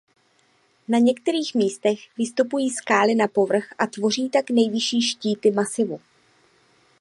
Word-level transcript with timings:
Na 0.87 0.99
některých 0.99 1.55
místech 1.55 1.99
vystupují 2.17 2.69
skály 2.69 3.15
na 3.15 3.27
povrch 3.27 3.73
a 3.77 3.87
tvoří 3.87 4.29
tak 4.29 4.49
nejvyšší 4.49 5.01
štíty 5.01 5.51
masivu. 5.51 5.99